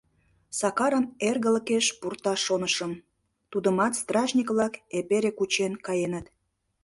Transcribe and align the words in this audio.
Сакарым 0.59 1.05
эргылыкеш 1.27 1.85
пурташ 1.99 2.39
шонышым, 2.47 2.91
тудымат 3.51 3.93
стражник-влак 4.01 4.73
эпере 4.97 5.31
кучен 5.37 5.73
каеныт...» 5.85 6.25